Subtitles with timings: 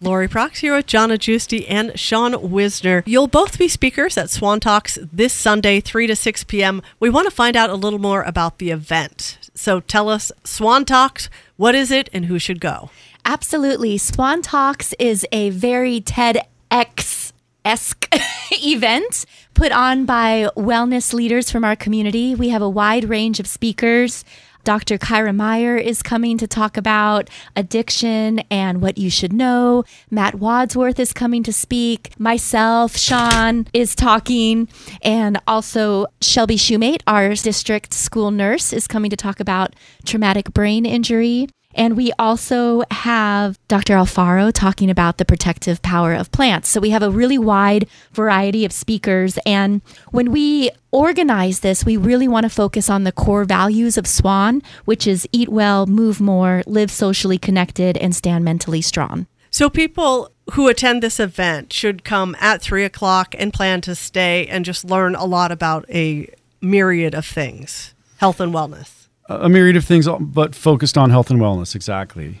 [0.00, 3.02] Laurie Prax here with Gianna Guisti and Sean Wisner.
[3.04, 6.82] You'll both be speakers at Swan Talks this Sunday, 3 to 6 p.m.
[7.00, 9.38] We want to find out a little more about the event.
[9.54, 12.90] So tell us, Swan Talks, what is it and who should go?
[13.24, 13.98] Absolutely.
[13.98, 17.32] Swan Talks is a very TEDx
[17.64, 18.08] esque
[18.52, 19.26] event
[19.58, 22.32] put on by wellness leaders from our community.
[22.32, 24.24] We have a wide range of speakers.
[24.62, 24.98] Dr.
[24.98, 29.82] Kyra Meyer is coming to talk about addiction and what you should know.
[30.12, 32.12] Matt Wadsworth is coming to speak.
[32.20, 34.68] Myself, Sean is talking.
[35.02, 40.86] And also Shelby Shoemate, our district school nurse, is coming to talk about traumatic brain
[40.86, 41.48] injury.
[41.74, 43.94] And we also have Dr.
[43.94, 46.68] Alfaro talking about the protective power of plants.
[46.68, 49.38] So we have a really wide variety of speakers.
[49.44, 54.06] And when we organize this, we really want to focus on the core values of
[54.06, 59.26] SWAN, which is eat well, move more, live socially connected, and stand mentally strong.
[59.50, 64.46] So people who attend this event should come at three o'clock and plan to stay
[64.46, 68.97] and just learn a lot about a myriad of things, health and wellness
[69.28, 71.74] a myriad of things, but focused on health and wellness.
[71.74, 72.38] Exactly.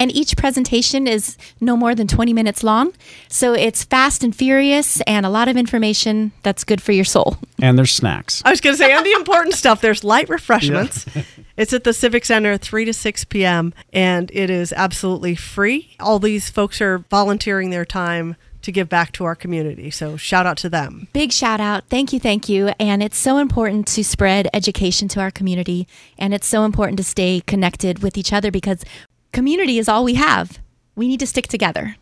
[0.00, 2.94] And each presentation is no more than 20 minutes long.
[3.28, 7.36] So it's fast and furious and a lot of information that's good for your soul.
[7.60, 8.40] And there's snacks.
[8.46, 11.04] I was going to say, and the important stuff there's light refreshments.
[11.14, 11.22] Yeah.
[11.58, 15.94] it's at the Civic Center, 3 to 6 p.m., and it is absolutely free.
[16.00, 19.90] All these folks are volunteering their time to give back to our community.
[19.90, 21.08] So shout out to them.
[21.12, 21.84] Big shout out.
[21.88, 22.68] Thank you, thank you.
[22.78, 25.86] And it's so important to spread education to our community.
[26.18, 28.84] And it's so important to stay connected with each other because
[29.32, 30.58] community is all we have.
[30.94, 31.96] We need to stick together.